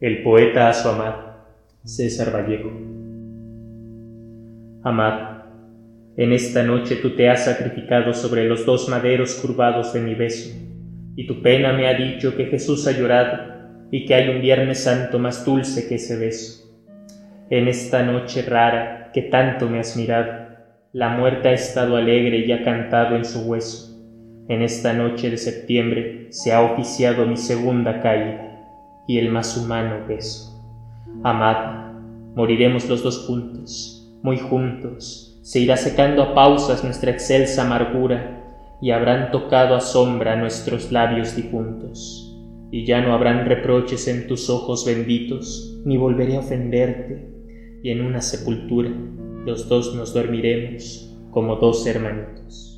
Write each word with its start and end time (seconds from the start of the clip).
El 0.00 0.22
poeta 0.22 0.68
a 0.68 0.74
su 0.74 0.86
amad, 0.86 1.14
César 1.82 2.30
Vallejo. 2.30 2.70
Amad, 4.82 5.44
en 6.18 6.32
esta 6.34 6.62
noche 6.62 6.96
tú 6.96 7.16
te 7.16 7.30
has 7.30 7.46
sacrificado 7.46 8.12
sobre 8.12 8.44
los 8.44 8.66
dos 8.66 8.86
maderos 8.90 9.34
curvados 9.36 9.94
de 9.94 10.00
mi 10.02 10.14
beso, 10.14 10.54
y 11.16 11.26
tu 11.26 11.40
pena 11.40 11.72
me 11.72 11.88
ha 11.88 11.94
dicho 11.94 12.36
que 12.36 12.44
Jesús 12.44 12.86
ha 12.86 12.92
llorado 12.92 13.88
y 13.90 14.04
que 14.04 14.14
hay 14.14 14.28
un 14.28 14.42
Viernes 14.42 14.82
Santo 14.82 15.18
más 15.18 15.42
dulce 15.42 15.88
que 15.88 15.94
ese 15.94 16.18
beso. 16.18 16.70
En 17.48 17.66
esta 17.66 18.02
noche 18.02 18.42
rara 18.42 19.10
que 19.14 19.22
tanto 19.22 19.70
me 19.70 19.78
has 19.78 19.96
mirado, 19.96 20.53
la 20.94 21.08
muerte 21.08 21.48
ha 21.48 21.52
estado 21.52 21.96
alegre 21.96 22.46
y 22.46 22.52
ha 22.52 22.62
cantado 22.62 23.16
en 23.16 23.24
su 23.24 23.40
hueso. 23.40 24.00
En 24.48 24.62
esta 24.62 24.92
noche 24.92 25.28
de 25.28 25.36
septiembre 25.36 26.28
se 26.30 26.52
ha 26.52 26.62
oficiado 26.62 27.26
mi 27.26 27.36
segunda 27.36 28.00
caída 28.00 28.62
y 29.08 29.18
el 29.18 29.28
más 29.28 29.56
humano 29.56 30.06
beso. 30.06 30.64
Amad, 31.24 31.90
moriremos 32.36 32.88
los 32.88 33.02
dos 33.02 33.26
juntos, 33.26 34.08
muy 34.22 34.38
juntos, 34.38 35.40
se 35.42 35.58
irá 35.58 35.76
secando 35.76 36.22
a 36.22 36.32
pausas 36.32 36.84
nuestra 36.84 37.10
excelsa 37.10 37.64
amargura, 37.66 38.40
y 38.80 38.92
habrán 38.92 39.32
tocado 39.32 39.74
a 39.74 39.80
sombra 39.80 40.36
nuestros 40.36 40.92
labios 40.92 41.34
difuntos, 41.34 42.38
y 42.70 42.86
ya 42.86 43.00
no 43.00 43.14
habrán 43.14 43.46
reproches 43.46 44.06
en 44.06 44.28
tus 44.28 44.48
ojos 44.48 44.86
benditos, 44.86 45.82
ni 45.84 45.96
volveré 45.96 46.36
a 46.36 46.40
ofenderte, 46.40 47.30
y 47.82 47.90
en 47.90 48.00
una 48.00 48.20
sepultura 48.20 48.90
los 49.44 49.68
dos 49.68 49.94
nos 49.94 50.14
dormiremos 50.14 51.14
como 51.30 51.56
dos 51.56 51.86
hermanitos. 51.86 52.73